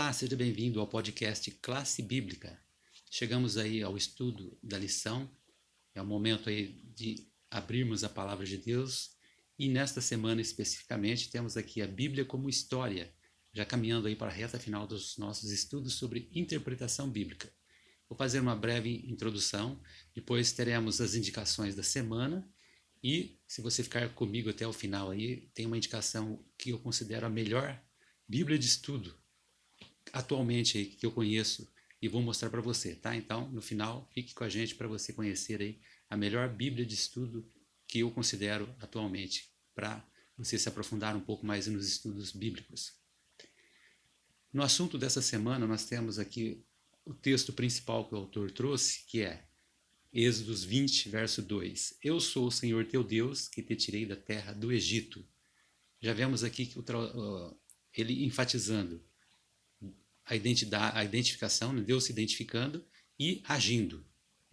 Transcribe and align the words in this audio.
Olá, 0.00 0.14
seja 0.14 0.34
bem-vindo 0.34 0.80
ao 0.80 0.86
podcast 0.86 1.50
Classe 1.60 2.00
Bíblica. 2.00 2.58
Chegamos 3.10 3.58
aí 3.58 3.82
ao 3.82 3.98
estudo 3.98 4.58
da 4.62 4.78
lição. 4.78 5.30
É 5.94 6.00
o 6.00 6.06
momento 6.06 6.48
aí 6.48 6.80
de 6.96 7.28
abrirmos 7.50 8.02
a 8.02 8.08
palavra 8.08 8.46
de 8.46 8.56
Deus 8.56 9.10
e 9.58 9.68
nesta 9.68 10.00
semana 10.00 10.40
especificamente 10.40 11.28
temos 11.30 11.54
aqui 11.54 11.82
a 11.82 11.86
Bíblia 11.86 12.24
como 12.24 12.48
história, 12.48 13.14
já 13.52 13.66
caminhando 13.66 14.08
aí 14.08 14.16
para 14.16 14.28
a 14.28 14.34
reta 14.34 14.58
final 14.58 14.86
dos 14.86 15.18
nossos 15.18 15.50
estudos 15.50 15.92
sobre 15.92 16.30
interpretação 16.34 17.06
bíblica. 17.10 17.52
Vou 18.08 18.16
fazer 18.16 18.40
uma 18.40 18.56
breve 18.56 19.04
introdução, 19.06 19.78
depois 20.14 20.50
teremos 20.50 20.98
as 21.02 21.14
indicações 21.14 21.74
da 21.74 21.82
semana 21.82 22.50
e 23.04 23.38
se 23.46 23.60
você 23.60 23.82
ficar 23.82 24.08
comigo 24.14 24.48
até 24.48 24.66
o 24.66 24.72
final 24.72 25.10
aí, 25.10 25.50
tem 25.52 25.66
uma 25.66 25.76
indicação 25.76 26.42
que 26.56 26.70
eu 26.70 26.78
considero 26.78 27.26
a 27.26 27.30
melhor 27.30 27.78
Bíblia 28.26 28.58
de 28.58 28.64
estudo 28.64 29.19
atualmente 30.12 30.78
aí 30.78 30.86
que 30.86 31.04
eu 31.04 31.12
conheço 31.12 31.68
e 32.02 32.08
vou 32.08 32.22
mostrar 32.22 32.50
para 32.50 32.60
você, 32.60 32.94
tá? 32.94 33.14
Então, 33.14 33.50
no 33.50 33.60
final, 33.60 34.08
fique 34.12 34.34
com 34.34 34.44
a 34.44 34.48
gente 34.48 34.74
para 34.74 34.88
você 34.88 35.12
conhecer 35.12 35.60
aí 35.60 35.80
a 36.08 36.16
melhor 36.16 36.48
Bíblia 36.48 36.84
de 36.84 36.94
estudo 36.94 37.46
que 37.86 38.00
eu 38.00 38.10
considero 38.10 38.74
atualmente 38.80 39.50
para 39.74 40.04
você 40.36 40.58
se 40.58 40.68
aprofundar 40.68 41.14
um 41.14 41.20
pouco 41.20 41.44
mais 41.44 41.66
nos 41.66 41.86
estudos 41.86 42.32
bíblicos. 42.32 42.94
No 44.52 44.62
assunto 44.62 44.96
dessa 44.96 45.20
semana, 45.20 45.66
nós 45.66 45.84
temos 45.84 46.18
aqui 46.18 46.64
o 47.04 47.14
texto 47.14 47.52
principal 47.52 48.08
que 48.08 48.14
o 48.14 48.18
autor 48.18 48.50
trouxe, 48.50 49.04
que 49.06 49.22
é 49.22 49.44
Êxodos 50.12 50.64
20, 50.64 51.08
verso 51.08 51.42
2. 51.42 51.98
Eu 52.02 52.18
sou 52.18 52.48
o 52.48 52.52
Senhor 52.52 52.84
teu 52.86 53.04
Deus, 53.04 53.48
que 53.48 53.62
te 53.62 53.76
tirei 53.76 54.04
da 54.06 54.16
terra 54.16 54.52
do 54.52 54.72
Egito. 54.72 55.24
Já 56.00 56.12
vemos 56.12 56.42
aqui 56.42 56.66
que 56.66 56.78
o, 56.78 57.56
ele 57.94 58.24
enfatizando 58.24 59.04
a, 60.30 60.36
identidade, 60.36 60.96
a 60.96 61.04
identificação, 61.04 61.72
né? 61.72 61.82
Deus 61.82 62.04
se 62.04 62.12
identificando 62.12 62.84
e 63.18 63.42
agindo. 63.48 64.06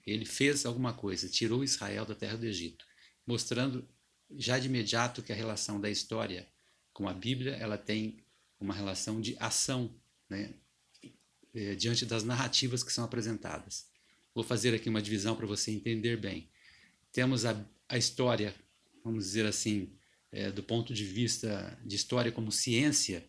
Ele 0.05 0.25
fez 0.25 0.65
alguma 0.65 0.91
coisa, 0.91 1.29
tirou 1.29 1.63
Israel 1.63 2.03
da 2.03 2.15
terra 2.15 2.35
do 2.35 2.45
Egito, 2.45 2.83
mostrando 3.25 3.87
já 4.35 4.57
de 4.57 4.67
imediato 4.67 5.21
que 5.21 5.31
a 5.31 5.35
relação 5.35 5.79
da 5.79 5.89
história 5.89 6.47
com 6.91 7.07
a 7.07 7.13
Bíblia 7.13 7.53
ela 7.55 7.77
tem 7.77 8.17
uma 8.59 8.73
relação 8.73 9.21
de 9.21 9.37
ação, 9.39 9.93
né? 10.27 10.51
É, 11.53 11.75
diante 11.75 12.05
das 12.05 12.23
narrativas 12.23 12.83
que 12.83 12.91
são 12.91 13.03
apresentadas. 13.03 13.87
Vou 14.33 14.43
fazer 14.43 14.75
aqui 14.75 14.89
uma 14.89 15.01
divisão 15.01 15.35
para 15.35 15.47
você 15.47 15.71
entender 15.71 16.17
bem. 16.17 16.49
Temos 17.11 17.45
a, 17.45 17.65
a 17.87 17.97
história, 17.97 18.53
vamos 19.03 19.25
dizer 19.25 19.45
assim, 19.45 19.91
é, 20.31 20.51
do 20.51 20.61
ponto 20.61 20.93
de 20.93 21.03
vista 21.03 21.79
de 21.83 21.95
história 21.95 22.31
como 22.31 22.51
ciência, 22.51 23.27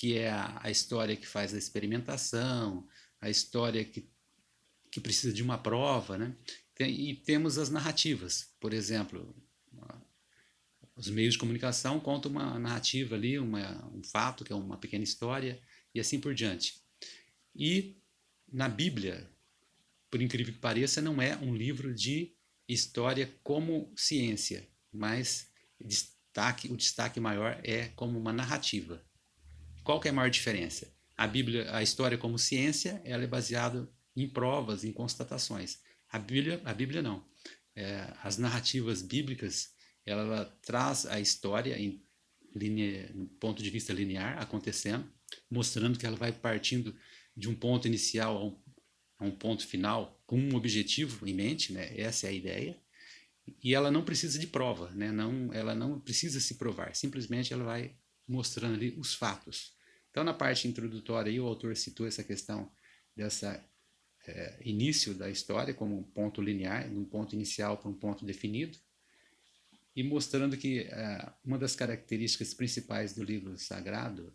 que 0.00 0.16
é 0.16 0.30
a, 0.30 0.58
a 0.62 0.70
história 0.70 1.14
que 1.14 1.26
faz 1.26 1.52
a 1.52 1.58
experimentação, 1.58 2.88
a 3.20 3.28
história 3.28 3.84
que, 3.84 4.08
que 4.90 4.98
precisa 4.98 5.30
de 5.30 5.42
uma 5.42 5.58
prova, 5.58 6.16
né? 6.16 6.34
E 6.80 7.16
temos 7.16 7.58
as 7.58 7.68
narrativas, 7.68 8.54
por 8.58 8.72
exemplo, 8.72 9.36
os 10.96 11.10
meios 11.10 11.34
de 11.34 11.38
comunicação 11.38 12.00
contam 12.00 12.30
uma 12.30 12.58
narrativa 12.58 13.14
ali, 13.14 13.38
uma, 13.38 13.86
um 13.94 14.02
fato, 14.02 14.42
que 14.42 14.50
é 14.54 14.56
uma 14.56 14.78
pequena 14.78 15.04
história, 15.04 15.60
e 15.94 16.00
assim 16.00 16.18
por 16.18 16.34
diante. 16.34 16.80
E 17.54 18.00
na 18.50 18.70
Bíblia, 18.70 19.30
por 20.10 20.22
incrível 20.22 20.54
que 20.54 20.60
pareça, 20.60 21.02
não 21.02 21.20
é 21.20 21.36
um 21.36 21.54
livro 21.54 21.94
de 21.94 22.34
história 22.66 23.30
como 23.42 23.92
ciência, 23.94 24.66
mas 24.90 25.50
destaque, 25.78 26.72
o 26.72 26.76
destaque 26.76 27.20
maior 27.20 27.60
é 27.62 27.88
como 27.88 28.18
uma 28.18 28.32
narrativa. 28.32 29.04
Qual 29.82 30.00
que 30.00 30.08
é 30.08 30.10
a 30.10 30.14
maior 30.14 30.30
diferença? 30.30 30.92
A 31.16 31.26
Bíblia, 31.26 31.74
a 31.74 31.82
história 31.82 32.16
como 32.16 32.38
ciência, 32.38 33.00
ela 33.04 33.24
é 33.24 33.26
baseada 33.26 33.88
em 34.16 34.28
provas, 34.28 34.84
em 34.84 34.92
constatações. 34.92 35.80
A 36.08 36.18
Bíblia, 36.18 36.60
a 36.64 36.74
Bíblia 36.74 37.02
não. 37.02 37.24
É, 37.74 38.12
as 38.22 38.36
narrativas 38.36 39.02
bíblicas, 39.02 39.72
ela, 40.04 40.22
ela, 40.22 40.44
traz 40.62 41.06
a 41.06 41.20
história 41.20 41.78
em 41.78 42.02
linha, 42.54 43.10
no 43.14 43.26
ponto 43.26 43.62
de 43.62 43.70
vista 43.70 43.92
linear 43.92 44.40
acontecendo, 44.40 45.10
mostrando 45.50 45.98
que 45.98 46.06
ela 46.06 46.16
vai 46.16 46.32
partindo 46.32 46.94
de 47.36 47.48
um 47.48 47.54
ponto 47.54 47.86
inicial 47.86 48.36
a 48.36 48.44
um, 48.44 48.58
a 49.18 49.24
um 49.24 49.30
ponto 49.30 49.66
final 49.66 50.20
com 50.26 50.38
um 50.38 50.54
objetivo 50.56 51.26
em 51.26 51.34
mente, 51.34 51.72
né? 51.72 51.98
Essa 51.98 52.26
é 52.26 52.30
a 52.30 52.32
ideia. 52.32 52.78
E 53.62 53.74
ela 53.74 53.90
não 53.90 54.04
precisa 54.04 54.38
de 54.38 54.46
prova, 54.46 54.90
né? 54.90 55.12
Não, 55.12 55.52
ela 55.52 55.74
não 55.74 56.00
precisa 56.00 56.40
se 56.40 56.54
provar. 56.54 56.94
Simplesmente 56.94 57.52
ela 57.52 57.64
vai 57.64 57.94
mostrando 58.30 58.74
ali 58.74 58.94
os 58.96 59.14
fatos. 59.14 59.74
Então, 60.10 60.22
na 60.22 60.32
parte 60.32 60.68
introdutória, 60.68 61.30
aí, 61.30 61.40
o 61.40 61.46
autor 61.46 61.76
citou 61.76 62.06
essa 62.06 62.22
questão 62.22 62.70
dessa 63.14 63.62
é, 64.26 64.60
início 64.64 65.14
da 65.14 65.28
história 65.28 65.74
como 65.74 65.98
um 65.98 66.02
ponto 66.02 66.40
linear, 66.40 66.88
um 66.90 67.04
ponto 67.04 67.34
inicial 67.34 67.76
para 67.76 67.90
um 67.90 67.94
ponto 67.94 68.24
definido, 68.24 68.78
e 69.94 70.02
mostrando 70.02 70.56
que 70.56 70.80
é, 70.80 71.32
uma 71.44 71.58
das 71.58 71.74
características 71.74 72.54
principais 72.54 73.14
do 73.14 73.24
livro 73.24 73.58
sagrado 73.58 74.32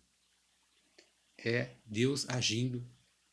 é 1.38 1.76
Deus 1.86 2.28
agindo 2.30 2.86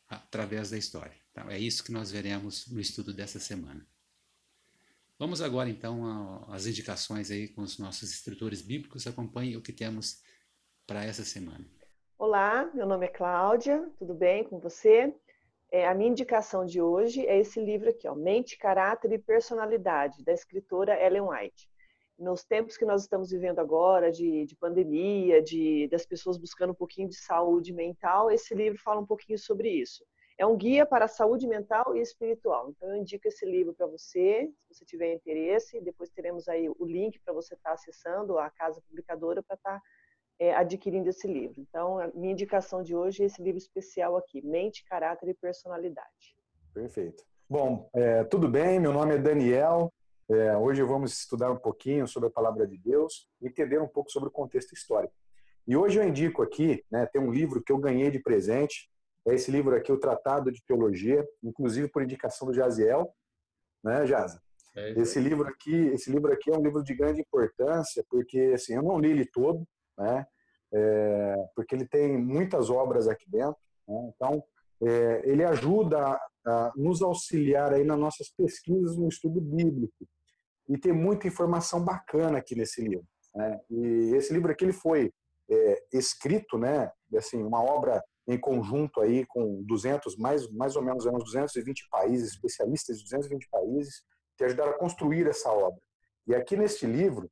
através 0.07 0.69
da 0.69 0.77
história. 0.77 1.15
Então, 1.31 1.49
é 1.49 1.59
isso 1.59 1.83
que 1.83 1.91
nós 1.91 2.11
veremos 2.11 2.67
no 2.67 2.79
estudo 2.79 3.13
dessa 3.13 3.39
semana. 3.39 3.85
Vamos 5.17 5.41
agora 5.41 5.69
então 5.69 6.43
às 6.51 6.65
indicações 6.65 7.31
aí 7.31 7.47
com 7.47 7.61
os 7.61 7.77
nossos 7.77 8.11
instrutores 8.11 8.61
bíblicos. 8.61 9.07
Acompanhe 9.07 9.55
o 9.55 9.61
que 9.61 9.71
temos 9.71 10.21
para 10.85 11.03
essa 11.03 11.23
semana. 11.23 11.65
Olá, 12.17 12.69
meu 12.73 12.85
nome 12.85 13.05
é 13.05 13.09
Cláudia, 13.09 13.89
tudo 13.97 14.13
bem 14.13 14.43
com 14.43 14.59
você? 14.59 15.13
É, 15.71 15.87
a 15.87 15.95
minha 15.95 16.09
indicação 16.09 16.65
de 16.65 16.81
hoje 16.81 17.25
é 17.25 17.39
esse 17.39 17.59
livro 17.59 17.89
aqui, 17.89 18.07
ó, 18.07 18.13
Mente, 18.13 18.57
Caráter 18.57 19.11
e 19.13 19.17
Personalidade, 19.17 20.23
da 20.23 20.33
escritora 20.33 21.01
Ellen 21.01 21.23
White. 21.29 21.69
Nos 22.19 22.43
tempos 22.43 22.77
que 22.77 22.85
nós 22.85 23.01
estamos 23.01 23.31
vivendo 23.31 23.59
agora, 23.59 24.11
de, 24.11 24.45
de 24.45 24.55
pandemia, 24.55 25.41
de, 25.41 25.87
das 25.87 26.05
pessoas 26.05 26.37
buscando 26.37 26.71
um 26.71 26.75
pouquinho 26.75 27.09
de 27.09 27.15
saúde 27.15 27.73
mental, 27.73 28.29
esse 28.29 28.53
livro 28.53 28.79
fala 28.79 29.01
um 29.01 29.05
pouquinho 29.05 29.39
sobre 29.39 29.69
isso. 29.69 30.05
É 30.37 30.45
um 30.45 30.55
guia 30.55 30.85
para 30.85 31.05
a 31.05 31.07
saúde 31.07 31.47
mental 31.47 31.95
e 31.95 32.01
espiritual. 32.01 32.69
Então, 32.69 32.89
eu 32.89 32.97
indico 32.97 33.27
esse 33.27 33.45
livro 33.45 33.73
para 33.73 33.87
você, 33.87 34.51
se 34.67 34.73
você 34.73 34.85
tiver 34.85 35.13
interesse. 35.13 35.79
Depois 35.81 36.09
teremos 36.09 36.47
aí 36.47 36.67
o 36.69 36.85
link 36.85 37.19
para 37.19 37.33
você 37.33 37.53
estar 37.53 37.69
tá 37.69 37.73
acessando 37.75 38.37
a 38.37 38.49
casa 38.49 38.81
publicadora 38.81 39.41
para 39.43 39.55
estar 39.55 39.79
tá 39.79 39.81
é, 40.43 40.53
adquirindo 40.53 41.07
esse 41.07 41.25
livro. 41.25 41.61
Então, 41.61 41.99
a 41.99 42.07
minha 42.13 42.33
indicação 42.33 42.83
de 42.83 42.93
hoje 42.93 43.23
é 43.23 43.27
esse 43.27 43.41
livro 43.41 43.57
especial 43.57 44.17
aqui, 44.17 44.45
Mente, 44.45 44.83
Caráter 44.83 45.29
e 45.29 45.33
Personalidade. 45.33 46.35
Perfeito. 46.73 47.23
Bom, 47.49 47.89
é, 47.95 48.25
tudo 48.25 48.49
bem, 48.49 48.77
meu 48.77 48.91
nome 48.91 49.15
é 49.15 49.17
Daniel. 49.17 49.93
É, 50.29 50.57
hoje 50.57 50.83
vamos 50.83 51.17
estudar 51.17 51.49
um 51.49 51.57
pouquinho 51.57 52.05
sobre 52.09 52.27
a 52.27 52.31
palavra 52.31 52.67
de 52.67 52.77
Deus 52.77 53.29
e 53.41 53.47
entender 53.47 53.79
um 53.79 53.87
pouco 53.87 54.11
sobre 54.11 54.27
o 54.27 54.31
contexto 54.31 54.73
histórico. 54.73 55.13
E 55.65 55.77
hoje 55.77 55.97
eu 55.97 56.03
indico 56.03 56.41
aqui, 56.41 56.83
né, 56.91 57.05
tem 57.05 57.21
um 57.21 57.31
livro 57.31 57.63
que 57.63 57.71
eu 57.71 57.77
ganhei 57.77 58.11
de 58.11 58.19
presente, 58.19 58.89
é 59.25 59.33
esse 59.35 59.49
livro 59.49 59.73
aqui, 59.73 59.93
o 59.93 59.99
Tratado 59.99 60.51
de 60.51 60.61
Teologia, 60.65 61.25
inclusive 61.41 61.87
por 61.87 62.03
indicação 62.03 62.49
do 62.49 62.53
Jaziel, 62.53 63.13
né, 63.81 64.05
Jaza? 64.05 64.41
É 64.75 64.99
esse 64.99 65.21
livro 65.21 65.47
aqui, 65.47 65.73
esse 65.93 66.11
livro 66.11 66.33
aqui 66.33 66.51
é 66.51 66.57
um 66.57 66.61
livro 66.61 66.83
de 66.83 66.93
grande 66.93 67.21
importância, 67.21 68.03
porque 68.09 68.51
assim, 68.55 68.73
eu 68.73 68.83
não 68.83 68.99
li 68.99 69.11
ele 69.11 69.25
todo, 69.25 69.65
né? 69.97 70.25
É, 70.73 71.35
porque 71.55 71.75
ele 71.75 71.85
tem 71.85 72.17
muitas 72.17 72.69
obras 72.69 73.07
aqui 73.07 73.29
dentro. 73.29 73.57
Né? 73.87 74.11
Então, 74.15 74.43
é, 74.81 75.21
ele 75.23 75.43
ajuda 75.43 76.19
a, 76.45 76.73
nos 76.75 77.01
auxiliar 77.01 77.73
aí 77.73 77.83
nas 77.83 77.99
nossas 77.99 78.29
pesquisas 78.29 78.97
no 78.97 79.07
estudo 79.07 79.39
bíblico. 79.39 80.07
E 80.67 80.77
tem 80.77 80.93
muita 80.93 81.27
informação 81.27 81.83
bacana 81.83 82.39
aqui 82.39 82.55
nesse 82.55 82.81
livro. 82.81 83.05
Né? 83.35 83.59
E 83.69 84.15
esse 84.15 84.33
livro 84.33 84.51
aqui 84.51 84.65
ele 84.65 84.73
foi 84.73 85.11
é, 85.49 85.83
escrito, 85.93 86.57
né? 86.57 86.91
Assim, 87.15 87.43
uma 87.43 87.61
obra 87.61 88.03
em 88.27 88.39
conjunto 88.39 89.01
aí 89.01 89.25
com 89.25 89.61
200, 89.63 90.15
mais, 90.17 90.49
mais 90.51 90.75
ou 90.75 90.81
menos 90.81 91.05
uns 91.05 91.23
220 91.25 91.87
países, 91.89 92.31
especialistas 92.31 92.97
de 92.97 93.03
220 93.03 93.49
países, 93.49 94.03
que 94.37 94.43
ajudaram 94.43 94.71
a 94.71 94.77
construir 94.77 95.27
essa 95.27 95.51
obra. 95.51 95.79
E 96.25 96.33
aqui 96.33 96.55
neste 96.55 96.85
livro, 96.85 97.29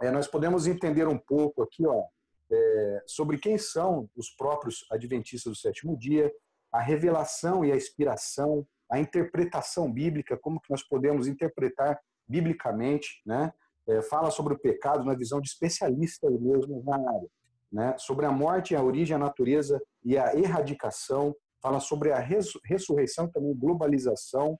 é, 0.00 0.10
nós 0.10 0.28
podemos 0.28 0.66
entender 0.66 1.08
um 1.08 1.18
pouco 1.18 1.62
aqui 1.62 1.84
ó, 1.86 2.04
é, 2.50 3.02
sobre 3.06 3.38
quem 3.38 3.58
são 3.58 4.08
os 4.16 4.30
próprios 4.30 4.84
adventistas 4.90 5.52
do 5.52 5.58
sétimo 5.58 5.96
dia, 5.98 6.32
a 6.72 6.80
revelação 6.80 7.64
e 7.64 7.72
a 7.72 7.76
inspiração, 7.76 8.66
a 8.90 8.98
interpretação 8.98 9.92
bíblica, 9.92 10.36
como 10.36 10.60
que 10.60 10.70
nós 10.70 10.82
podemos 10.82 11.26
interpretar 11.26 11.98
biblicamente, 12.28 13.22
né? 13.24 13.52
É, 13.88 14.02
fala 14.02 14.32
sobre 14.32 14.52
o 14.54 14.58
pecado 14.58 15.04
na 15.04 15.14
visão 15.14 15.40
de 15.40 15.48
especialista 15.48 16.28
mesmo 16.28 16.82
na 16.84 16.96
área, 16.96 17.28
né? 17.72 17.94
Sobre 17.98 18.26
a 18.26 18.32
morte, 18.32 18.74
a 18.74 18.82
origem, 18.82 19.14
a 19.14 19.18
natureza 19.18 19.80
e 20.04 20.18
a 20.18 20.34
erradicação, 20.34 21.34
fala 21.62 21.80
sobre 21.80 22.12
a 22.12 22.18
ressurreição, 22.18 23.30
também 23.30 23.54
globalização. 23.54 24.58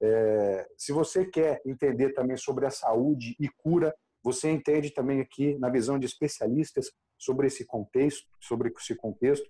É, 0.00 0.66
se 0.76 0.92
você 0.92 1.24
quer 1.24 1.60
entender 1.66 2.12
também 2.12 2.36
sobre 2.36 2.66
a 2.66 2.70
saúde 2.70 3.36
e 3.38 3.48
cura, 3.48 3.94
você 4.22 4.50
entende 4.50 4.90
também 4.90 5.20
aqui, 5.20 5.58
na 5.58 5.70
visão 5.70 5.98
de 5.98 6.06
especialistas, 6.06 6.90
sobre 7.18 7.48
esse 7.48 7.66
contexto, 7.66 8.26
sobre 8.40 8.72
esse 8.76 8.94
contexto. 8.94 9.48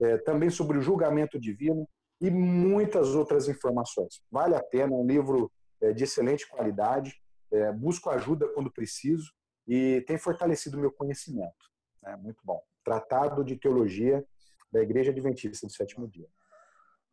é, 0.00 0.16
também 0.18 0.48
sobre 0.48 0.78
o 0.78 0.80
julgamento 0.80 1.38
divino 1.40 1.88
e 2.20 2.30
muitas 2.30 3.14
outras 3.14 3.48
informações. 3.48 4.22
Vale 4.30 4.54
a 4.54 4.62
pena, 4.62 4.94
é 4.94 4.96
um 4.96 5.06
livro 5.06 5.50
é, 5.80 5.92
de 5.92 6.04
excelente 6.04 6.48
qualidade, 6.48 7.14
é, 7.50 7.72
busco 7.72 8.10
ajuda 8.10 8.48
quando 8.54 8.70
preciso 8.70 9.32
e 9.66 10.00
tem 10.06 10.16
fortalecido 10.16 10.78
meu 10.78 10.92
conhecimento. 10.92 11.68
É 12.04 12.16
muito 12.16 12.40
bom. 12.44 12.62
Tratado 12.84 13.44
de 13.44 13.56
Teologia 13.56 14.24
da 14.72 14.80
Igreja 14.80 15.10
Adventista 15.10 15.66
do 15.66 15.72
Sétimo 15.72 16.08
Dia. 16.08 16.28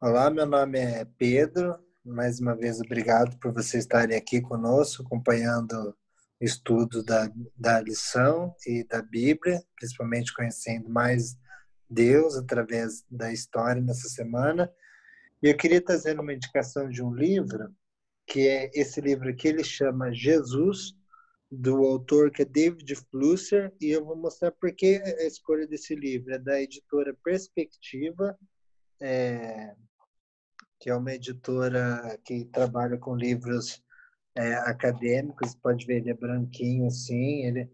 Olá, 0.01 0.29
meu 0.29 0.45
nome 0.45 0.79
é 0.79 1.05
Pedro. 1.17 1.77
Mais 2.03 2.39
uma 2.39 2.55
vez, 2.55 2.79
obrigado 2.79 3.37
por 3.39 3.51
vocês 3.51 3.83
estarem 3.83 4.15
aqui 4.15 4.41
conosco, 4.41 5.03
acompanhando 5.03 5.95
estudo 6.39 7.03
da, 7.03 7.31
da 7.55 7.79
lição 7.79 8.53
e 8.65 8.83
da 8.83 9.01
Bíblia, 9.01 9.63
principalmente 9.75 10.33
conhecendo 10.33 10.89
mais 10.89 11.37
Deus 11.89 12.35
através 12.35 13.03
da 13.09 13.31
história 13.31 13.81
nessa 13.81 14.09
semana. 14.09 14.71
E 15.41 15.47
eu 15.47 15.57
queria 15.57 15.81
trazer 15.81 16.19
uma 16.19 16.33
indicação 16.33 16.89
de 16.89 17.03
um 17.03 17.13
livro, 17.13 17.73
que 18.27 18.47
é 18.47 18.71
esse 18.73 18.99
livro 18.99 19.29
aqui, 19.29 19.47
ele 19.47 19.63
chama 19.63 20.13
Jesus, 20.13 20.95
do 21.51 21.85
autor 21.85 22.31
que 22.31 22.41
é 22.41 22.45
David 22.45 22.95
Flusser, 23.09 23.71
e 23.79 23.91
eu 23.91 24.03
vou 24.03 24.15
mostrar 24.15 24.51
por 24.51 24.73
que 24.73 24.95
a 24.95 25.23
escolha 25.25 25.67
desse 25.67 25.95
livro. 25.95 26.33
É 26.33 26.39
da 26.39 26.59
editora 26.59 27.15
Perspectiva, 27.23 28.38
é, 28.99 29.75
que 30.79 30.89
é 30.89 30.95
uma 30.95 31.13
editora 31.13 32.19
que 32.25 32.45
trabalha 32.45 32.97
com 32.97 33.15
livros 33.15 33.84
é, 34.35 34.53
acadêmicos, 34.55 35.55
pode 35.55 35.85
ver, 35.85 35.97
ele 35.97 36.11
é 36.11 36.13
branquinho 36.13 36.87
assim, 36.87 37.45
ele 37.45 37.71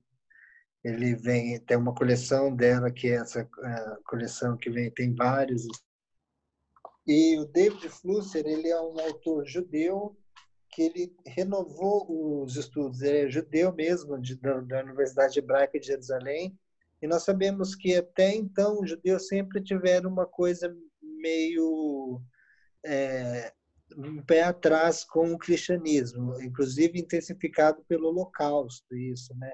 ele 0.83 1.15
vem 1.15 1.59
tem 1.59 1.77
uma 1.77 1.93
coleção 1.93 2.55
dela 2.55 2.89
que 2.91 3.07
é 3.07 3.17
essa 3.17 3.47
coleção 4.05 4.57
que 4.57 4.69
vem 4.69 4.89
tem 4.89 5.13
vários. 5.13 5.67
E 7.05 7.37
o 7.37 7.45
David 7.45 7.87
Flusser 7.89 8.45
ele 8.47 8.67
é 8.67 8.81
um 8.81 8.99
autor 8.99 9.45
judeu 9.45 10.17
que 10.71 10.83
ele 10.83 11.15
renovou 11.25 12.43
os 12.43 12.55
estudos. 12.55 13.01
Ele 13.01 13.27
é 13.27 13.29
judeu 13.29 13.73
mesmo 13.73 14.19
de, 14.19 14.35
da, 14.35 14.59
da 14.61 14.83
Universidade 14.83 15.37
Hebraica 15.37 15.79
de 15.79 15.87
Jerusalém. 15.87 16.57
E 17.01 17.07
nós 17.07 17.23
sabemos 17.23 17.75
que 17.75 17.95
até 17.95 18.33
então 18.33 18.79
os 18.79 18.89
judeus 18.89 19.27
sempre 19.27 19.61
tiveram 19.61 20.09
uma 20.09 20.25
coisa 20.25 20.75
meio 21.01 22.21
é, 22.85 23.53
um 23.97 24.23
pé 24.23 24.43
atrás 24.43 25.03
com 25.03 25.33
o 25.33 25.37
cristianismo, 25.37 26.39
inclusive 26.41 26.99
intensificado 26.99 27.83
pelo 27.87 28.07
Holocausto, 28.09 28.95
isso, 28.95 29.35
né? 29.35 29.53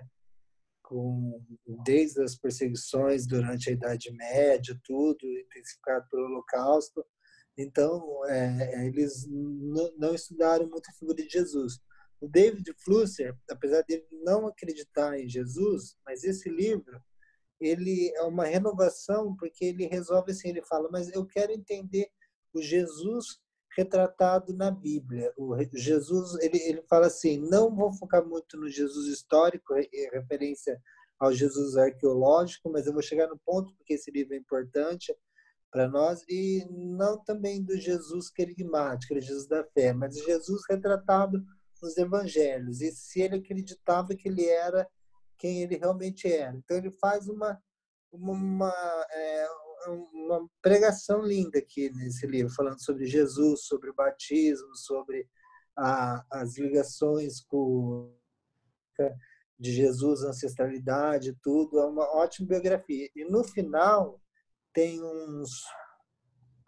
Com, 0.82 1.44
desde 1.84 2.22
as 2.22 2.36
perseguições 2.36 3.28
durante 3.28 3.70
a 3.70 3.74
Idade 3.74 4.12
Média, 4.12 4.80
tudo 4.84 5.26
intensificado 5.26 6.08
pelo 6.10 6.26
Holocausto. 6.26 7.06
Então, 7.58 8.26
é, 8.26 8.86
eles 8.86 9.28
não 9.98 10.14
estudaram 10.14 10.70
muito 10.70 10.90
a 10.90 10.94
figura 10.94 11.22
de 11.22 11.30
Jesus. 11.30 11.80
O 12.22 12.28
David 12.28 12.74
Flusser, 12.84 13.36
apesar 13.50 13.84
de 13.84 14.04
não 14.24 14.48
acreditar 14.48 15.20
em 15.20 15.28
Jesus, 15.28 15.96
mas 16.06 16.24
esse 16.24 16.50
livro 16.50 17.02
ele 17.60 18.12
é 18.16 18.22
uma 18.24 18.46
renovação 18.46 19.36
porque 19.36 19.66
ele 19.66 19.88
resolve 19.88 20.32
assim, 20.32 20.50
ele 20.50 20.64
fala, 20.64 20.90
mas 20.92 21.12
eu 21.12 21.26
quero 21.26 21.52
entender 21.52 22.08
o 22.54 22.62
Jesus 22.62 23.40
retratado 23.78 24.54
na 24.54 24.72
Bíblia. 24.72 25.32
O 25.38 25.56
Jesus, 25.74 26.34
ele, 26.42 26.58
ele 26.58 26.82
fala 26.90 27.06
assim, 27.06 27.38
não 27.38 27.74
vou 27.74 27.94
focar 27.94 28.26
muito 28.26 28.58
no 28.58 28.68
Jesus 28.68 29.06
histórico, 29.08 29.76
em 29.78 30.10
referência 30.12 30.82
ao 31.20 31.32
Jesus 31.32 31.78
arqueológico, 31.78 32.72
mas 32.72 32.88
eu 32.88 32.94
vou 32.94 33.04
chegar 33.04 33.28
no 33.28 33.38
ponto, 33.46 33.74
porque 33.76 33.94
esse 33.94 34.10
livro 34.10 34.34
é 34.34 34.38
importante 34.38 35.16
para 35.72 35.88
nós, 35.88 36.24
e 36.28 36.66
não 36.72 37.24
também 37.24 37.64
do 37.64 37.78
Jesus 37.78 38.32
querigmático, 38.32 39.14
é 39.14 39.22
Jesus 39.22 39.48
da 39.48 39.64
fé, 39.64 39.94
mas 39.94 40.18
Jesus 40.18 40.64
retratado 40.68 41.44
nos 41.82 41.98
evangelhos, 41.98 42.82
e 42.82 42.92
se 42.92 43.22
ele 43.22 43.36
acreditava 43.36 44.16
que 44.16 44.28
ele 44.28 44.46
era 44.46 44.88
quem 45.38 45.62
ele 45.62 45.78
realmente 45.78 46.32
era. 46.32 46.56
Então 46.58 46.78
ele 46.78 46.90
faz 46.90 47.28
uma, 47.28 47.62
uma 48.12 48.74
é, 49.12 49.48
uma 49.88 50.48
pregação 50.62 51.22
linda 51.22 51.60
aqui 51.60 51.90
nesse 51.92 52.26
livro, 52.28 52.54
falando 52.54 52.84
sobre 52.84 53.06
Jesus, 53.06 53.66
sobre 53.66 53.90
o 53.90 53.94
batismo, 53.94 54.76
sobre 54.76 55.28
a, 55.78 56.26
as 56.32 56.58
ligações 56.58 57.42
com 57.42 58.14
de 59.60 59.72
Jesus, 59.72 60.24
ancestralidade, 60.24 61.38
tudo. 61.42 61.80
É 61.80 61.86
uma 61.86 62.04
ótima 62.16 62.48
biografia. 62.48 63.10
E 63.16 63.26
no 63.26 63.44
final 63.44 64.20
tem 64.74 65.02
uns 65.04 65.66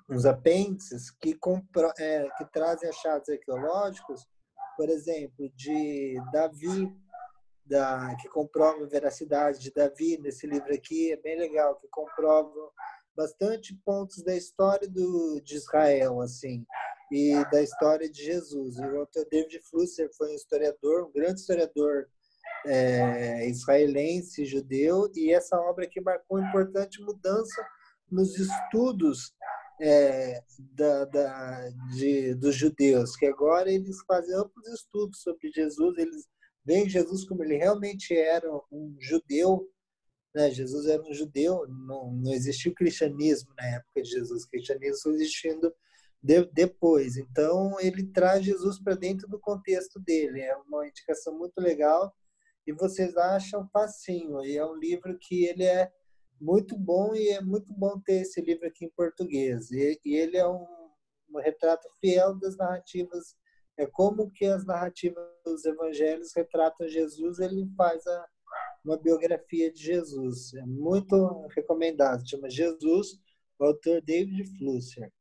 uns 0.09 0.25
apêndices 0.25 1.11
que, 1.11 1.35
compro, 1.35 1.91
é, 1.99 2.27
que 2.35 2.45
trazem 2.45 2.89
achados 2.89 3.29
arqueológicos, 3.29 4.27
por 4.75 4.89
exemplo, 4.89 5.47
de 5.55 6.15
Davi, 6.31 6.91
da, 7.63 8.15
que 8.15 8.27
comprovam 8.29 8.85
a 8.85 8.87
veracidade 8.87 9.59
de 9.59 9.71
Davi 9.71 10.17
nesse 10.17 10.47
livro 10.47 10.73
aqui, 10.73 11.11
é 11.11 11.17
bem 11.17 11.37
legal, 11.37 11.75
que 11.75 11.87
comprovam 11.89 12.71
bastante 13.15 13.75
pontos 13.85 14.23
da 14.23 14.35
história 14.35 14.87
do, 14.87 15.41
de 15.41 15.55
Israel, 15.55 16.21
assim, 16.21 16.65
e 17.11 17.33
da 17.51 17.61
história 17.61 18.09
de 18.09 18.23
Jesus. 18.23 18.77
O 18.77 18.97
autor 18.97 19.27
David 19.29 19.59
Flusser 19.69 20.09
foi 20.15 20.31
um 20.31 20.35
historiador, 20.35 21.07
um 21.07 21.11
grande 21.11 21.39
historiador 21.39 22.07
é, 22.65 23.47
israelense, 23.47 24.45
judeu, 24.45 25.09
e 25.15 25.31
essa 25.31 25.57
obra 25.57 25.85
aqui 25.85 26.01
marcou 26.01 26.37
uma 26.37 26.47
importante 26.47 27.01
mudança 27.01 27.65
nos 28.11 28.37
estudos 28.37 29.33
é, 29.81 30.41
da, 30.75 31.05
da, 31.05 31.69
de, 31.95 32.33
dos 32.35 32.55
judeus, 32.55 33.15
que 33.15 33.25
agora 33.25 33.71
eles 33.71 34.01
fazem 34.05 34.35
amplos 34.35 34.67
estudos 34.67 35.21
sobre 35.21 35.49
Jesus, 35.51 35.97
eles 35.97 36.27
veem 36.65 36.89
Jesus 36.89 37.25
como 37.25 37.43
ele 37.43 37.55
realmente 37.55 38.15
era 38.15 38.49
um 38.71 38.95
judeu 38.99 39.67
né? 40.33 40.51
Jesus 40.51 40.85
era 40.85 41.01
um 41.01 41.13
judeu, 41.13 41.67
não, 41.67 42.11
não 42.11 42.33
existia 42.33 42.71
o 42.71 42.75
cristianismo 42.75 43.53
na 43.57 43.65
época 43.75 44.01
de 44.01 44.09
Jesus, 44.09 44.43
o 44.43 44.49
cristianismo 44.49 45.11
existindo 45.11 45.73
de, 46.21 46.45
depois. 46.45 47.17
Então, 47.17 47.79
ele 47.79 48.03
traz 48.07 48.43
Jesus 48.43 48.79
para 48.81 48.95
dentro 48.95 49.27
do 49.27 49.39
contexto 49.39 49.99
dele. 49.99 50.41
É 50.41 50.55
uma 50.57 50.87
indicação 50.87 51.37
muito 51.37 51.59
legal 51.59 52.13
e 52.67 52.73
vocês 52.73 53.15
acham 53.17 53.67
facinho. 53.71 54.43
E 54.43 54.57
é 54.57 54.65
um 54.65 54.75
livro 54.75 55.17
que 55.17 55.45
ele 55.45 55.63
é 55.63 55.91
muito 56.39 56.77
bom 56.77 57.13
e 57.15 57.29
é 57.29 57.41
muito 57.41 57.73
bom 57.73 57.99
ter 57.99 58.21
esse 58.21 58.41
livro 58.41 58.67
aqui 58.67 58.85
em 58.85 58.89
português. 58.89 59.71
E, 59.71 59.99
e 60.05 60.15
ele 60.15 60.37
é 60.37 60.47
um, 60.47 60.65
um 61.29 61.39
retrato 61.39 61.87
fiel 61.99 62.37
das 62.37 62.55
narrativas 62.55 63.35
é 63.79 63.85
como 63.85 64.29
que 64.29 64.45
as 64.45 64.65
narrativas 64.65 65.23
dos 65.45 65.63
evangelhos 65.63 66.33
retratam 66.35 66.85
Jesus, 66.89 67.39
ele 67.39 67.65
faz 67.77 68.05
a, 68.05 68.27
uma 68.83 68.97
biografia 68.97 69.71
de 69.71 69.81
Jesus. 69.81 70.53
É 70.53 70.65
muito 70.65 71.47
recomendado. 71.55 72.27
Chama 72.27 72.49
Jesus, 72.49 73.19
o 73.57 73.65
autor 73.65 74.01
David 74.01 74.57
Flusser. 74.57 75.11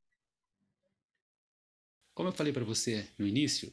Como 2.15 2.29
eu 2.29 2.33
falei 2.33 2.53
para 2.53 2.65
você 2.65 3.07
no 3.19 3.27
início, 3.27 3.73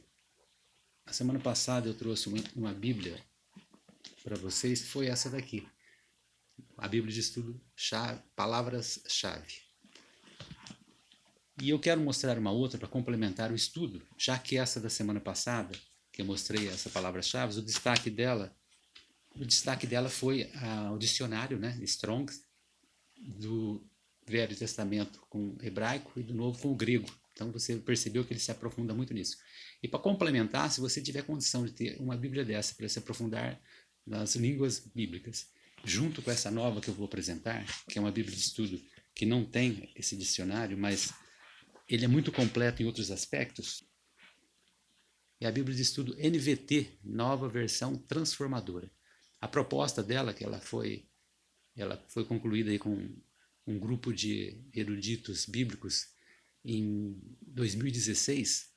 a 1.04 1.12
semana 1.12 1.40
passada 1.40 1.88
eu 1.88 1.94
trouxe 1.94 2.28
uma, 2.28 2.38
uma 2.54 2.72
Bíblia 2.72 3.20
para 4.22 4.36
vocês, 4.36 4.82
que 4.82 4.88
foi 4.88 5.06
essa 5.06 5.30
daqui. 5.30 5.66
A 6.76 6.88
Bíblia 6.88 7.12
de 7.12 7.20
Estudo, 7.20 7.60
Palavras-Chave. 8.34 9.66
E 11.62 11.70
eu 11.70 11.78
quero 11.78 12.00
mostrar 12.00 12.38
uma 12.38 12.50
outra 12.50 12.78
para 12.78 12.88
complementar 12.88 13.50
o 13.50 13.54
estudo, 13.54 14.06
já 14.18 14.38
que 14.38 14.58
essa 14.58 14.80
da 14.80 14.90
semana 14.90 15.20
passada, 15.20 15.76
que 16.12 16.20
eu 16.20 16.26
mostrei 16.26 16.68
essa 16.68 16.90
palavra-chave, 16.90 17.58
o 17.58 17.62
destaque 17.62 18.10
dela 18.10 18.54
o 19.38 19.44
destaque 19.44 19.86
dela 19.86 20.08
foi 20.08 20.50
ah, 20.54 20.92
o 20.92 20.98
dicionário, 20.98 21.58
né, 21.58 21.78
Strong, 21.82 22.32
do 23.16 23.86
Velho 24.26 24.56
Testamento 24.56 25.20
com 25.28 25.56
hebraico 25.62 26.18
e 26.18 26.22
do 26.22 26.34
Novo 26.34 26.60
com 26.60 26.72
o 26.72 26.76
grego. 26.76 27.08
Então 27.32 27.52
você 27.52 27.76
percebeu 27.76 28.24
que 28.24 28.32
ele 28.32 28.40
se 28.40 28.50
aprofunda 28.50 28.94
muito 28.94 29.12
nisso. 29.12 29.36
E 29.82 29.88
para 29.88 30.00
complementar, 30.00 30.70
se 30.70 30.80
você 30.80 31.02
tiver 31.02 31.22
condição 31.22 31.66
de 31.66 31.72
ter 31.72 32.00
uma 32.00 32.16
Bíblia 32.16 32.44
dessa 32.44 32.74
para 32.74 32.88
se 32.88 32.98
aprofundar 32.98 33.60
nas 34.06 34.36
línguas 34.36 34.78
bíblicas, 34.94 35.48
junto 35.84 36.22
com 36.22 36.30
essa 36.30 36.50
nova 36.50 36.80
que 36.80 36.88
eu 36.88 36.94
vou 36.94 37.06
apresentar, 37.06 37.64
que 37.90 37.98
é 37.98 38.00
uma 38.00 38.10
Bíblia 38.10 38.34
de 38.34 38.42
estudo 38.42 38.80
que 39.14 39.26
não 39.26 39.44
tem 39.44 39.92
esse 39.94 40.16
dicionário, 40.16 40.76
mas 40.78 41.12
ele 41.88 42.04
é 42.04 42.08
muito 42.08 42.32
completo 42.32 42.82
em 42.82 42.86
outros 42.86 43.10
aspectos, 43.10 43.84
é 45.40 45.46
a 45.46 45.52
Bíblia 45.52 45.76
de 45.76 45.82
estudo 45.82 46.16
NVT, 46.16 46.98
nova 47.04 47.48
versão 47.48 47.96
transformadora. 47.96 48.90
A 49.40 49.48
proposta 49.48 50.02
dela, 50.02 50.32
que 50.32 50.44
ela 50.44 50.60
foi, 50.60 51.08
ela 51.76 52.02
foi 52.08 52.24
concluída 52.24 52.70
aí 52.70 52.78
com 52.78 53.14
um 53.66 53.78
grupo 53.78 54.12
de 54.12 54.62
eruditos 54.72 55.46
bíblicos 55.46 56.08
em 56.64 57.20
2016, 57.42 58.76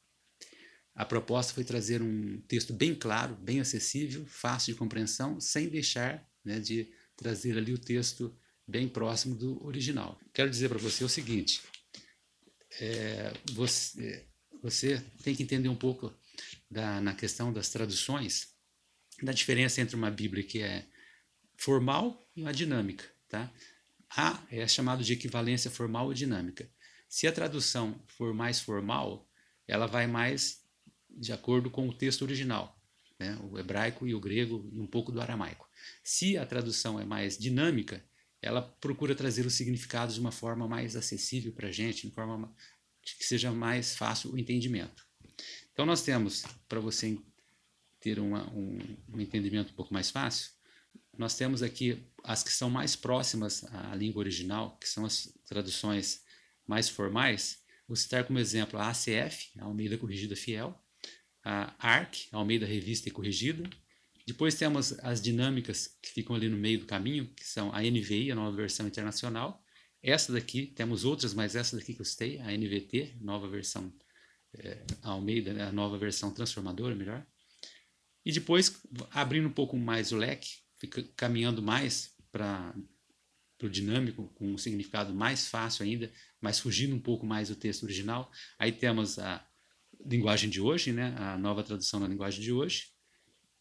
a 0.99 1.05
proposta 1.05 1.53
foi 1.53 1.63
trazer 1.63 2.01
um 2.01 2.41
texto 2.41 2.73
bem 2.73 2.93
claro, 2.93 3.33
bem 3.35 3.61
acessível, 3.61 4.25
fácil 4.25 4.73
de 4.73 4.79
compreensão, 4.79 5.39
sem 5.39 5.69
deixar 5.69 6.27
né, 6.43 6.59
de 6.59 6.91
trazer 7.15 7.57
ali 7.57 7.73
o 7.73 7.77
texto 7.77 8.37
bem 8.67 8.87
próximo 8.87 9.33
do 9.33 9.65
original. 9.65 10.19
Quero 10.33 10.49
dizer 10.49 10.67
para 10.67 10.77
você 10.77 11.03
o 11.03 11.09
seguinte: 11.09 11.61
é, 12.81 13.31
você, 13.53 14.27
você 14.61 15.01
tem 15.23 15.33
que 15.33 15.43
entender 15.43 15.69
um 15.69 15.75
pouco 15.75 16.13
da, 16.69 16.99
na 16.99 17.15
questão 17.15 17.53
das 17.53 17.69
traduções, 17.69 18.49
da 19.23 19.31
diferença 19.31 19.81
entre 19.81 19.95
uma 19.95 20.11
Bíblia 20.11 20.43
que 20.43 20.61
é 20.61 20.85
formal 21.57 22.27
e 22.35 22.41
uma 22.41 22.53
dinâmica. 22.53 23.05
Tá? 23.27 23.51
A 24.09 24.41
é 24.49 24.67
chamado 24.67 25.03
de 25.03 25.13
equivalência 25.13 25.69
formal 25.69 26.07
ou 26.07 26.13
dinâmica. 26.13 26.69
Se 27.07 27.27
a 27.27 27.31
tradução 27.31 28.01
for 28.07 28.33
mais 28.33 28.59
formal, 28.59 29.27
ela 29.67 29.87
vai 29.87 30.07
mais 30.07 30.63
de 31.09 31.33
acordo 31.33 31.69
com 31.69 31.87
o 31.87 31.93
texto 31.93 32.21
original, 32.21 32.79
né? 33.19 33.37
o 33.51 33.57
hebraico 33.57 34.07
e 34.07 34.13
o 34.13 34.19
grego 34.19 34.69
e 34.71 34.79
um 34.79 34.87
pouco 34.87 35.11
do 35.11 35.19
aramaico. 35.19 35.67
Se 36.03 36.37
a 36.37 36.45
tradução 36.45 36.99
é 36.99 37.05
mais 37.05 37.37
dinâmica, 37.37 38.03
ela 38.41 38.61
procura 38.61 39.15
trazer 39.15 39.45
os 39.45 39.53
significados 39.53 40.15
de 40.15 40.21
uma 40.21 40.31
forma 40.31 40.67
mais 40.67 40.95
acessível 40.95 41.51
para 41.51 41.67
a 41.67 41.71
gente, 41.71 42.07
de 42.07 42.13
forma 42.13 42.53
que 43.01 43.25
seja 43.25 43.51
mais 43.51 43.95
fácil 43.95 44.31
o 44.31 44.37
entendimento. 44.37 45.05
Então, 45.73 45.85
nós 45.85 46.01
temos, 46.01 46.43
para 46.67 46.79
você 46.79 47.17
ter 47.99 48.19
uma, 48.19 48.49
um, 48.53 48.79
um 49.13 49.19
entendimento 49.19 49.71
um 49.71 49.75
pouco 49.75 49.93
mais 49.93 50.09
fácil, 50.09 50.51
nós 51.17 51.35
temos 51.35 51.61
aqui 51.61 52.01
as 52.23 52.43
que 52.43 52.51
são 52.51 52.69
mais 52.69 52.95
próximas 52.95 53.63
à 53.65 53.93
língua 53.95 54.19
original, 54.19 54.77
que 54.79 54.87
são 54.87 55.05
as 55.05 55.33
traduções 55.45 56.23
mais 56.65 56.87
formais. 56.87 57.59
Vou 57.87 57.95
citar 57.95 58.23
como 58.23 58.39
exemplo 58.39 58.79
a 58.79 58.89
ACF, 58.89 59.49
a 59.59 59.65
Almeida 59.65 59.97
Corrigida 59.97 60.35
Fiel, 60.35 60.73
a 61.43 61.73
ARC, 61.79 62.27
a 62.31 62.37
Almeida 62.37 62.65
Revista 62.65 63.09
e 63.09 63.11
Corrigida. 63.11 63.69
Depois 64.25 64.55
temos 64.55 64.97
as 64.99 65.19
dinâmicas 65.19 65.97
que 66.01 66.09
ficam 66.09 66.35
ali 66.35 66.47
no 66.47 66.55
meio 66.55 66.79
do 66.79 66.85
caminho, 66.85 67.27
que 67.35 67.45
são 67.45 67.73
a 67.73 67.81
NVI, 67.81 68.31
a 68.31 68.35
nova 68.35 68.55
versão 68.55 68.87
internacional. 68.87 69.61
Essa 70.01 70.31
daqui, 70.31 70.67
temos 70.67 71.03
outras, 71.03 71.33
mas 71.33 71.55
essa 71.55 71.75
daqui 71.75 71.93
que 71.93 72.01
eu 72.01 72.05
citei, 72.05 72.39
a 72.39 72.55
NVT, 72.55 73.17
nova 73.19 73.49
versão 73.49 73.91
é, 74.57 74.85
Almeida, 75.01 75.67
a 75.67 75.71
nova 75.71 75.97
versão 75.97 76.31
transformadora, 76.31 76.95
melhor. 76.95 77.25
E 78.25 78.31
depois, 78.31 78.81
abrindo 79.11 79.47
um 79.47 79.51
pouco 79.51 79.77
mais 79.77 80.11
o 80.11 80.17
leque, 80.17 80.49
fica 80.77 81.03
caminhando 81.15 81.61
mais 81.61 82.15
para 82.31 82.75
o 83.61 83.69
dinâmico, 83.69 84.27
com 84.35 84.53
um 84.53 84.57
significado 84.57 85.13
mais 85.13 85.47
fácil 85.47 85.83
ainda, 85.83 86.11
mas 86.39 86.59
fugindo 86.59 86.95
um 86.95 86.99
pouco 86.99 87.25
mais 87.25 87.49
do 87.49 87.55
texto 87.55 87.83
original. 87.83 88.31
Aí 88.57 88.71
temos 88.71 89.19
a 89.19 89.45
linguagem 90.05 90.49
de 90.49 90.61
hoje, 90.61 90.91
né? 90.91 91.15
a 91.17 91.37
nova 91.37 91.63
tradução 91.63 91.99
da 91.99 92.07
linguagem 92.07 92.41
de 92.41 92.51
hoje. 92.51 92.91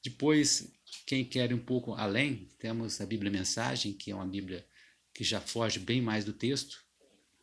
Depois, 0.02 0.72
quem 1.06 1.24
quer 1.24 1.50
ir 1.50 1.54
um 1.54 1.64
pouco 1.64 1.94
além, 1.94 2.48
temos 2.58 3.00
a 3.00 3.06
Bíblia 3.06 3.30
Mensagem, 3.30 3.92
que 3.92 4.10
é 4.10 4.14
uma 4.14 4.26
Bíblia 4.26 4.66
que 5.12 5.24
já 5.24 5.40
foge 5.40 5.80
bem 5.80 6.00
mais 6.00 6.24
do 6.24 6.32
texto, 6.32 6.84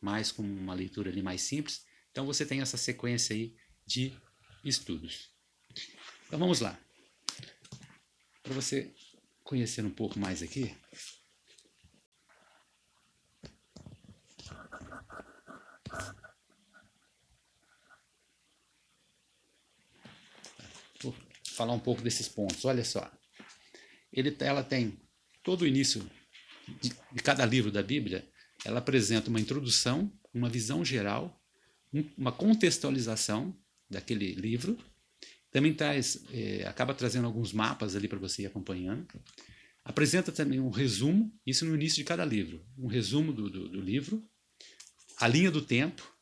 mais 0.00 0.32
com 0.32 0.42
uma 0.42 0.72
leitura 0.72 1.10
ali 1.10 1.22
mais 1.22 1.42
simples. 1.42 1.84
Então 2.10 2.24
você 2.24 2.46
tem 2.46 2.60
essa 2.60 2.78
sequência 2.78 3.36
aí 3.36 3.54
de 3.86 4.16
estudos. 4.64 5.30
Então 6.26 6.38
vamos 6.38 6.60
lá. 6.60 6.80
Para 8.46 8.54
você 8.54 8.94
conhecer 9.42 9.84
um 9.84 9.90
pouco 9.90 10.20
mais 10.20 10.40
aqui, 10.40 10.72
vou 21.02 21.12
falar 21.44 21.72
um 21.72 21.80
pouco 21.80 22.00
desses 22.02 22.28
pontos. 22.28 22.64
Olha 22.64 22.84
só, 22.84 23.10
ele, 24.12 24.36
ela 24.38 24.62
tem 24.62 24.96
todo 25.42 25.62
o 25.62 25.66
início 25.66 26.08
de, 26.80 26.90
de 26.90 27.22
cada 27.24 27.44
livro 27.44 27.72
da 27.72 27.82
Bíblia, 27.82 28.24
ela 28.64 28.78
apresenta 28.78 29.28
uma 29.28 29.40
introdução, 29.40 30.16
uma 30.32 30.48
visão 30.48 30.84
geral, 30.84 31.36
um, 31.92 32.08
uma 32.16 32.30
contextualização 32.30 33.52
daquele 33.90 34.36
livro 34.36 34.78
também 35.56 35.72
traz, 35.72 36.22
é, 36.34 36.66
acaba 36.66 36.92
trazendo 36.92 37.24
alguns 37.24 37.50
mapas 37.50 37.96
ali 37.96 38.06
para 38.06 38.18
você 38.18 38.42
ir 38.42 38.46
acompanhando. 38.46 39.08
Apresenta 39.82 40.30
também 40.30 40.60
um 40.60 40.68
resumo, 40.68 41.32
isso 41.46 41.64
no 41.64 41.74
início 41.74 41.96
de 41.96 42.04
cada 42.04 42.26
livro, 42.26 42.62
um 42.76 42.86
resumo 42.86 43.32
do, 43.32 43.48
do, 43.48 43.66
do 43.66 43.80
livro, 43.80 44.22
a 45.16 45.26
linha 45.26 45.50
do 45.50 45.62
tempo, 45.62 46.14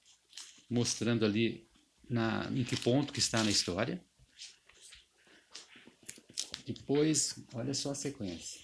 mostrando 0.71 1.25
ali 1.25 1.69
na, 2.09 2.49
em 2.55 2.63
que 2.63 2.77
ponto 2.77 3.13
que 3.13 3.19
está 3.19 3.43
na 3.43 3.51
história. 3.51 4.01
Depois, 6.65 7.35
olha 7.55 7.75
só 7.75 7.91
a 7.91 7.95
sequência. 7.97 8.61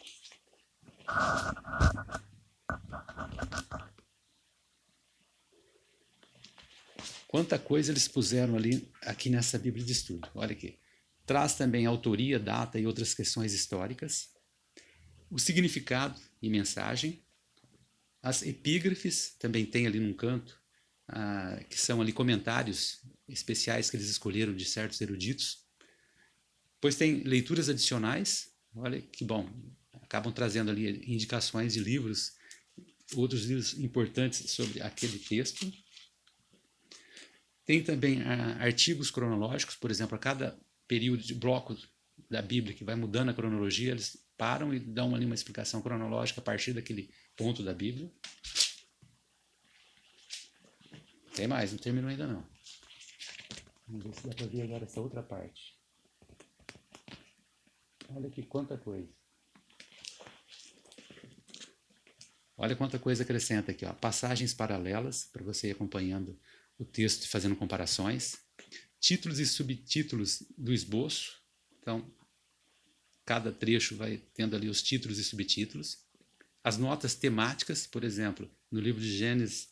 Quanta 7.30 7.60
coisa 7.60 7.92
eles 7.92 8.08
puseram 8.08 8.56
ali 8.56 8.90
aqui 9.02 9.30
nessa 9.30 9.56
Bíblia 9.56 9.84
de 9.84 9.92
estudo. 9.92 10.28
Olha 10.34 10.50
aqui. 10.50 10.76
Traz 11.24 11.54
também 11.54 11.86
autoria, 11.86 12.40
data 12.40 12.76
e 12.76 12.84
outras 12.84 13.14
questões 13.14 13.52
históricas, 13.52 14.30
o 15.30 15.38
significado 15.38 16.20
e 16.42 16.50
mensagem, 16.50 17.22
as 18.20 18.42
epígrafes 18.42 19.36
também 19.38 19.64
tem 19.64 19.86
ali 19.86 20.00
num 20.00 20.12
canto, 20.12 20.60
ah, 21.06 21.62
que 21.70 21.78
são 21.78 22.00
ali 22.00 22.12
comentários 22.12 22.98
especiais 23.28 23.88
que 23.88 23.96
eles 23.96 24.10
escolheram 24.10 24.52
de 24.52 24.64
certos 24.64 25.00
eruditos. 25.00 25.68
Pois 26.80 26.96
tem 26.96 27.22
leituras 27.22 27.68
adicionais, 27.68 28.48
olha 28.74 29.00
que 29.00 29.24
bom, 29.24 29.48
acabam 30.02 30.32
trazendo 30.32 30.72
ali 30.72 31.04
indicações 31.06 31.74
de 31.74 31.78
livros, 31.78 32.32
outros 33.14 33.44
livros 33.44 33.78
importantes 33.78 34.50
sobre 34.50 34.82
aquele 34.82 35.20
texto. 35.20 35.72
Tem 37.70 37.84
também 37.84 38.20
ah, 38.22 38.56
artigos 38.64 39.12
cronológicos, 39.12 39.76
por 39.76 39.92
exemplo, 39.92 40.16
a 40.16 40.18
cada 40.18 40.58
período 40.88 41.22
de 41.22 41.32
bloco 41.32 41.76
da 42.28 42.42
Bíblia 42.42 42.74
que 42.74 42.82
vai 42.82 42.96
mudando 42.96 43.28
a 43.28 43.32
cronologia, 43.32 43.92
eles 43.92 44.26
param 44.36 44.74
e 44.74 44.80
dão 44.80 45.14
ali 45.14 45.24
uma 45.24 45.36
explicação 45.36 45.80
cronológica 45.80 46.40
a 46.40 46.42
partir 46.42 46.72
daquele 46.72 47.14
ponto 47.36 47.62
da 47.62 47.72
Bíblia. 47.72 48.10
Tem 51.32 51.46
mais, 51.46 51.70
não 51.70 51.78
terminou 51.78 52.10
ainda 52.10 52.26
não. 52.26 52.44
Vamos 53.86 54.04
ver 54.04 54.14
se 54.14 54.26
dá 54.26 54.34
para 54.34 54.46
ver 54.46 54.62
agora 54.62 54.82
essa 54.82 55.00
outra 55.00 55.22
parte. 55.22 55.78
Olha 58.08 58.26
aqui 58.26 58.42
quanta 58.42 58.76
coisa. 58.76 59.14
Olha 62.56 62.74
quanta 62.74 62.98
coisa 62.98 63.22
acrescenta 63.22 63.70
aqui, 63.70 63.86
ó. 63.86 63.92
Passagens 63.92 64.52
paralelas 64.52 65.30
para 65.32 65.44
você 65.44 65.68
ir 65.68 65.70
acompanhando 65.70 66.36
o 66.80 66.84
texto 66.84 67.28
fazendo 67.28 67.54
comparações, 67.54 68.38
títulos 68.98 69.38
e 69.38 69.46
subtítulos 69.46 70.42
do 70.56 70.72
esboço. 70.72 71.38
Então, 71.78 72.10
cada 73.26 73.52
trecho 73.52 73.96
vai 73.96 74.16
tendo 74.32 74.56
ali 74.56 74.66
os 74.66 74.82
títulos 74.82 75.18
e 75.18 75.24
subtítulos. 75.24 75.98
As 76.64 76.78
notas 76.78 77.14
temáticas, 77.14 77.86
por 77.86 78.02
exemplo, 78.02 78.50
no 78.70 78.80
livro 78.80 79.00
de 79.00 79.14
Gênesis, 79.14 79.68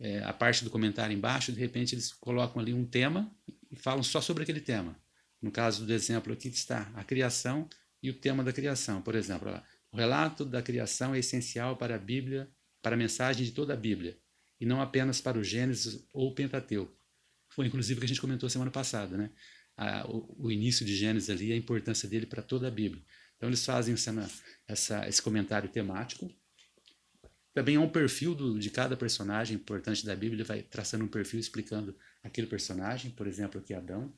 é, 0.00 0.24
a 0.24 0.32
parte 0.32 0.64
do 0.64 0.70
comentário 0.70 1.16
embaixo, 1.16 1.52
de 1.52 1.60
repente 1.60 1.94
eles 1.94 2.12
colocam 2.12 2.60
ali 2.60 2.74
um 2.74 2.84
tema 2.84 3.32
e 3.70 3.76
falam 3.76 4.02
só 4.02 4.20
sobre 4.20 4.42
aquele 4.42 4.60
tema. 4.60 5.00
No 5.40 5.52
caso 5.52 5.86
do 5.86 5.92
exemplo 5.92 6.32
aqui 6.32 6.48
está 6.48 6.90
a 6.94 7.04
criação 7.04 7.68
e 8.02 8.10
o 8.10 8.14
tema 8.14 8.42
da 8.42 8.52
criação. 8.52 9.00
Por 9.02 9.14
exemplo, 9.14 9.50
o 9.92 9.96
relato 9.96 10.44
da 10.44 10.62
criação 10.62 11.14
é 11.14 11.20
essencial 11.20 11.76
para 11.76 11.94
a 11.94 11.98
Bíblia, 11.98 12.50
para 12.82 12.96
a 12.96 12.98
mensagem 12.98 13.44
de 13.44 13.52
toda 13.52 13.74
a 13.74 13.76
Bíblia 13.76 14.18
e 14.60 14.66
não 14.66 14.80
apenas 14.80 15.20
para 15.20 15.38
o 15.38 15.42
Gênesis 15.42 16.06
ou 16.12 16.28
o 16.28 16.34
Pentateuco. 16.34 16.94
Foi 17.48 17.66
inclusive 17.66 17.98
o 17.98 18.00
que 18.00 18.04
a 18.04 18.08
gente 18.08 18.20
comentou 18.20 18.48
semana 18.48 18.70
passada, 18.70 19.16
né? 19.16 19.30
A, 19.76 20.06
o, 20.06 20.46
o, 20.46 20.50
início 20.52 20.84
de 20.84 20.94
Gênesis 20.94 21.30
ali, 21.30 21.52
a 21.52 21.56
importância 21.56 22.08
dele 22.08 22.26
para 22.26 22.42
toda 22.42 22.68
a 22.68 22.70
Bíblia. 22.70 23.02
Então 23.36 23.48
eles 23.48 23.64
fazem 23.64 23.94
essa, 23.94 24.30
essa, 24.68 25.08
esse 25.08 25.22
comentário 25.22 25.68
temático. 25.70 26.30
Também 27.54 27.76
há 27.76 27.80
um 27.80 27.88
perfil 27.88 28.34
do, 28.34 28.58
de 28.58 28.70
cada 28.70 28.96
personagem 28.96 29.56
importante 29.56 30.04
da 30.04 30.14
Bíblia, 30.14 30.36
ele 30.36 30.44
vai 30.44 30.62
traçando 30.62 31.04
um 31.04 31.08
perfil 31.08 31.40
explicando 31.40 31.96
aquele 32.22 32.46
personagem, 32.46 33.10
por 33.10 33.26
exemplo, 33.26 33.58
aqui 33.58 33.72
Adão. 33.72 34.12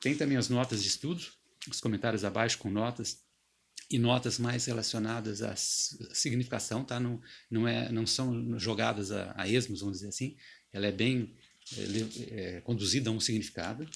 Tem 0.00 0.16
também 0.16 0.36
as 0.36 0.48
notas 0.48 0.82
de 0.82 0.88
estudo, 0.88 1.22
os 1.70 1.80
comentários 1.80 2.24
abaixo 2.24 2.58
com 2.58 2.70
notas 2.70 3.27
e 3.90 3.98
notas 3.98 4.38
mais 4.38 4.66
relacionadas 4.66 5.42
à 5.42 5.56
significação, 5.56 6.84
tá? 6.84 7.00
Não, 7.00 7.20
não, 7.50 7.66
é, 7.66 7.90
não 7.90 8.06
são 8.06 8.58
jogadas 8.58 9.10
a, 9.10 9.34
a 9.36 9.48
esmos, 9.48 9.80
vamos 9.80 9.98
dizer 9.98 10.08
assim. 10.08 10.36
Ela 10.72 10.86
é 10.86 10.92
bem 10.92 11.34
é, 11.76 12.56
é, 12.56 12.60
conduzida 12.60 13.08
a 13.08 13.12
um 13.12 13.20
significado. 13.20 13.88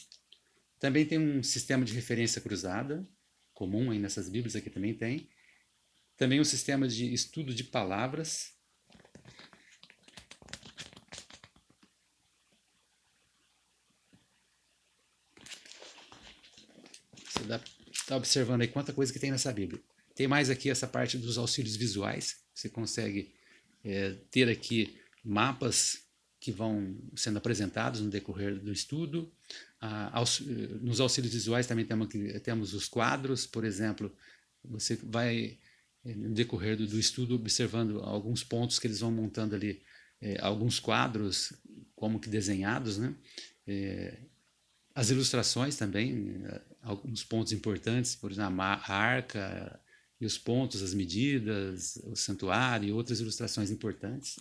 Também 0.79 1.05
tem 1.05 1.19
um 1.19 1.43
sistema 1.43 1.85
de 1.85 1.93
referência 1.93 2.41
cruzada, 2.41 3.07
comum 3.53 3.91
aí 3.91 3.99
nessas 3.99 4.29
Bíblias, 4.29 4.57
aqui 4.57 4.71
também 4.71 4.95
tem. 4.95 5.29
Também 6.17 6.41
um 6.41 6.45
sistema 6.45 6.89
de 6.89 7.13
estudo 7.13 7.55
de 7.55 7.65
palavras. 7.65 8.53
Você 17.29 17.45
dá 17.45 17.61
está 18.13 18.17
observando 18.17 18.61
aí 18.61 18.69
quanta 18.69 18.93
coisa 18.93 19.13
que 19.13 19.19
tem 19.19 19.31
nessa 19.31 19.53
Bíblia. 19.53 19.81
Tem 20.15 20.29
mais 20.29 20.51
aqui 20.51 20.69
essa 20.69 20.87
parte 20.87 21.17
dos 21.17 21.39
auxílios 21.39 21.75
visuais, 21.77 22.37
Você 22.55 22.69
consegue 22.69 23.33
é, 23.83 24.17
ter 24.31 24.49
aqui 24.49 24.99
mapas 25.25 26.03
que 26.39 26.53
vão 26.53 26.97
sendo 27.17 27.39
apresentados 27.39 28.01
no 28.01 28.11
decorrer 28.11 28.59
do 28.59 28.73
estudo. 28.73 29.33
Ah, 29.81 30.11
aos, 30.19 30.41
nos 30.41 31.01
auxílios 31.01 31.33
visuais 31.33 31.67
também 31.67 31.85
temos, 31.85 32.09
temos 32.43 32.75
os 32.75 32.89
quadros, 32.89 33.47
por 33.47 33.65
exemplo, 33.65 34.15
você 34.63 34.97
vai 34.97 35.59
é, 36.05 36.15
no 36.15 36.35
decorrer 36.35 36.77
do, 36.77 36.87
do, 36.87 36.99
estudo 36.99 37.37
observando 37.37 38.01
alguns 38.01 38.45
pontos 38.45 38.79
que 38.79 38.87
eles 38.87 39.01
vão 39.01 39.11
montando 39.11 39.55
ali, 39.55 39.81
é, 40.21 40.37
alguns 40.41 40.79
quadros 40.79 41.53
como 41.95 42.21
que 42.21 42.29
desenhados, 42.29 42.99
né? 42.99 43.15
É, 43.67 44.19
as 44.95 45.11
ilustrações 45.11 45.77
também, 45.77 46.43
alguns 46.83 47.23
pontos 47.25 47.53
importantes, 47.53 48.15
por 48.15 48.31
exemplo, 48.31 48.61
a 48.61 48.93
arca 48.93 49.81
e 50.21 50.27
os 50.27 50.37
pontos, 50.37 50.83
as 50.83 50.93
medidas, 50.93 51.97
o 52.05 52.17
santuário 52.17 52.89
e 52.89 52.93
outras 52.93 53.21
ilustrações 53.21 53.71
importantes. 53.71 54.39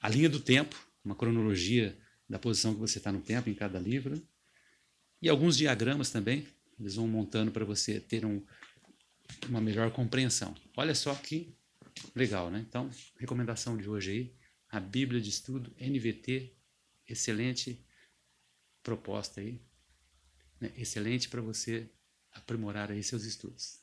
A 0.00 0.08
linha 0.08 0.28
do 0.28 0.40
tempo, 0.40 0.76
uma 1.04 1.14
cronologia 1.14 1.98
da 2.28 2.38
posição 2.38 2.74
que 2.74 2.80
você 2.80 2.98
está 2.98 3.10
no 3.10 3.20
tempo 3.20 3.48
em 3.48 3.54
cada 3.54 3.78
livro. 3.78 4.20
E 5.20 5.28
alguns 5.28 5.56
diagramas 5.56 6.10
também, 6.10 6.46
eles 6.78 6.94
vão 6.94 7.06
montando 7.06 7.50
para 7.50 7.64
você 7.64 8.00
ter 8.00 8.24
um, 8.24 8.42
uma 9.48 9.60
melhor 9.60 9.90
compreensão. 9.90 10.54
Olha 10.76 10.94
só 10.94 11.14
que 11.14 11.54
legal, 12.14 12.50
né? 12.50 12.64
Então, 12.66 12.90
recomendação 13.18 13.76
de 13.76 13.88
hoje 13.88 14.10
aí, 14.10 14.34
a 14.70 14.80
Bíblia 14.80 15.20
de 15.20 15.30
Estudo 15.30 15.72
NVT, 15.78 16.52
excelente 17.08 17.78
proposta 18.82 19.40
aí, 19.40 19.60
né? 20.64 20.72
excelente 20.76 21.28
para 21.28 21.40
você 21.40 21.88
aprimorar 22.32 22.90
aí 22.90 23.02
seus 23.02 23.24
estudos. 23.24 23.78